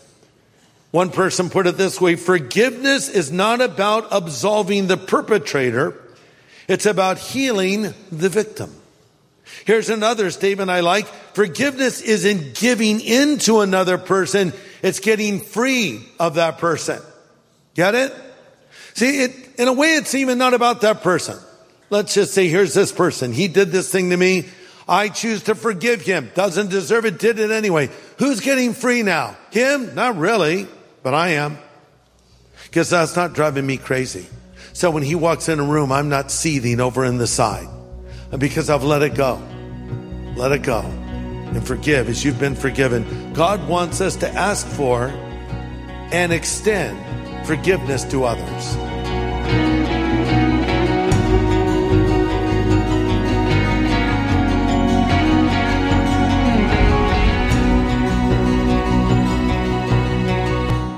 One 0.90 1.10
person 1.10 1.50
put 1.50 1.66
it 1.66 1.76
this 1.76 2.00
way, 2.00 2.16
forgiveness 2.16 3.08
is 3.08 3.30
not 3.30 3.60
about 3.60 4.08
absolving 4.10 4.86
the 4.86 4.96
perpetrator. 4.96 5.94
It's 6.68 6.86
about 6.86 7.18
healing 7.18 7.94
the 8.10 8.28
victim. 8.28 8.74
Here's 9.64 9.88
another 9.90 10.30
statement 10.30 10.70
I 10.70 10.80
like. 10.80 11.06
Forgiveness 11.34 12.00
isn't 12.00 12.54
giving 12.54 13.00
in 13.00 13.38
to 13.40 13.60
another 13.60 13.98
person. 13.98 14.52
It's 14.82 15.00
getting 15.00 15.40
free 15.40 16.06
of 16.18 16.34
that 16.34 16.58
person. 16.58 17.00
Get 17.74 17.94
it? 17.94 18.14
See, 18.94 19.22
it, 19.22 19.32
in 19.58 19.68
a 19.68 19.72
way, 19.72 19.94
it's 19.94 20.14
even 20.14 20.38
not 20.38 20.54
about 20.54 20.80
that 20.80 21.02
person. 21.02 21.38
Let's 21.90 22.14
just 22.14 22.34
say, 22.34 22.48
here's 22.48 22.74
this 22.74 22.90
person. 22.90 23.32
He 23.32 23.46
did 23.46 23.70
this 23.70 23.90
thing 23.90 24.10
to 24.10 24.16
me. 24.16 24.46
I 24.88 25.08
choose 25.08 25.44
to 25.44 25.54
forgive 25.54 26.02
him. 26.02 26.30
Doesn't 26.34 26.70
deserve 26.70 27.04
it, 27.04 27.18
did 27.18 27.38
it 27.38 27.50
anyway. 27.50 27.90
Who's 28.18 28.40
getting 28.40 28.72
free 28.72 29.02
now? 29.02 29.36
Him? 29.50 29.94
Not 29.94 30.16
really, 30.16 30.66
but 31.02 31.14
I 31.14 31.30
am. 31.30 31.58
Because 32.64 32.90
that's 32.90 33.16
not 33.16 33.32
driving 33.32 33.66
me 33.66 33.76
crazy. 33.76 34.26
So 34.76 34.90
when 34.90 35.02
he 35.02 35.14
walks 35.14 35.48
in 35.48 35.58
a 35.58 35.64
room, 35.64 35.90
I'm 35.90 36.10
not 36.10 36.30
seething 36.30 36.80
over 36.80 37.02
in 37.06 37.16
the 37.16 37.26
side 37.26 37.66
because 38.36 38.68
I've 38.68 38.84
let 38.84 39.00
it 39.00 39.14
go. 39.14 39.40
Let 40.36 40.52
it 40.52 40.62
go 40.64 40.80
and 40.80 41.66
forgive 41.66 42.10
as 42.10 42.22
you've 42.22 42.38
been 42.38 42.54
forgiven. 42.54 43.32
God 43.32 43.66
wants 43.70 44.02
us 44.02 44.16
to 44.16 44.28
ask 44.28 44.66
for 44.66 45.06
and 46.12 46.30
extend 46.30 46.98
forgiveness 47.46 48.04
to 48.10 48.24
others. 48.24 49.75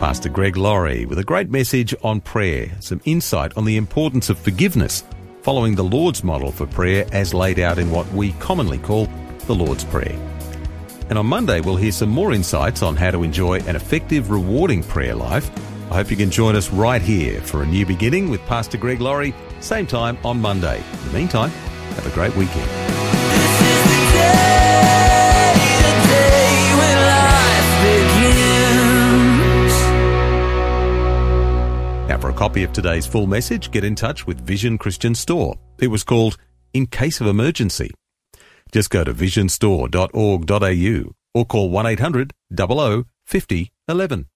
Pastor 0.08 0.30
Greg 0.30 0.56
Laurie 0.56 1.04
with 1.04 1.18
a 1.18 1.22
great 1.22 1.50
message 1.50 1.94
on 2.02 2.22
prayer, 2.22 2.74
some 2.80 2.98
insight 3.04 3.54
on 3.58 3.66
the 3.66 3.76
importance 3.76 4.30
of 4.30 4.38
forgiveness, 4.38 5.04
following 5.42 5.74
the 5.74 5.84
Lord's 5.84 6.24
model 6.24 6.50
for 6.50 6.66
prayer 6.66 7.04
as 7.12 7.34
laid 7.34 7.58
out 7.58 7.76
in 7.76 7.90
what 7.90 8.10
we 8.12 8.32
commonly 8.40 8.78
call 8.78 9.06
the 9.40 9.54
Lord's 9.54 9.84
Prayer. 9.84 10.18
And 11.10 11.18
on 11.18 11.26
Monday, 11.26 11.60
we'll 11.60 11.76
hear 11.76 11.92
some 11.92 12.08
more 12.08 12.32
insights 12.32 12.82
on 12.82 12.96
how 12.96 13.10
to 13.10 13.22
enjoy 13.22 13.58
an 13.58 13.76
effective, 13.76 14.30
rewarding 14.30 14.82
prayer 14.82 15.14
life. 15.14 15.50
I 15.92 15.96
hope 15.96 16.10
you 16.10 16.16
can 16.16 16.30
join 16.30 16.56
us 16.56 16.70
right 16.70 17.02
here 17.02 17.42
for 17.42 17.62
a 17.62 17.66
new 17.66 17.84
beginning 17.84 18.30
with 18.30 18.40
Pastor 18.46 18.78
Greg 18.78 19.02
Laurie, 19.02 19.34
same 19.60 19.86
time 19.86 20.16
on 20.24 20.40
Monday. 20.40 20.78
In 20.78 21.08
the 21.08 21.18
meantime, 21.18 21.50
have 21.50 22.06
a 22.06 22.10
great 22.14 22.34
weekend. 22.34 22.66
Now, 32.08 32.18
for 32.18 32.30
a 32.30 32.34
copy 32.34 32.64
of 32.64 32.72
today's 32.72 33.06
full 33.06 33.26
message, 33.26 33.70
get 33.70 33.84
in 33.84 33.94
touch 33.94 34.26
with 34.26 34.40
Vision 34.40 34.78
Christian 34.78 35.14
Store. 35.14 35.56
It 35.78 35.88
was 35.88 36.04
called 36.04 36.38
In 36.72 36.86
Case 36.86 37.20
of 37.20 37.26
Emergency. 37.26 37.90
Just 38.72 38.88
go 38.88 39.04
to 39.04 39.12
visionstore.org.au 39.12 41.12
or 41.34 41.44
call 41.44 41.70
1 41.70 41.86
800 41.86 42.32
00 42.56 43.04
50 43.26 43.72
11. 43.88 44.26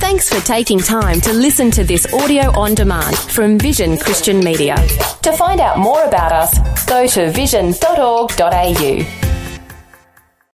Thanks 0.00 0.28
for 0.28 0.44
taking 0.46 0.78
time 0.78 1.20
to 1.22 1.32
listen 1.32 1.70
to 1.72 1.82
this 1.82 2.12
audio 2.14 2.56
on 2.58 2.74
demand 2.74 3.16
from 3.16 3.58
Vision 3.58 3.98
Christian 3.98 4.38
Media. 4.40 4.76
To 5.22 5.32
find 5.32 5.60
out 5.60 5.78
more 5.78 6.04
about 6.04 6.32
us, 6.32 6.86
go 6.86 7.06
to 7.06 7.30
vision.org.au. 7.30 9.27